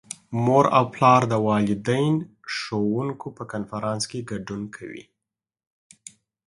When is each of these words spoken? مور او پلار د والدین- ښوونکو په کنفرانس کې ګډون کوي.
مور 0.43 0.65
او 0.77 0.85
پلار 0.95 1.21
د 1.31 1.33
والدین- 1.47 2.13
ښوونکو 2.55 3.27
په 3.37 3.43
کنفرانس 3.51 4.03
کې 4.11 4.27
ګډون 4.31 4.61
کوي. 4.75 5.03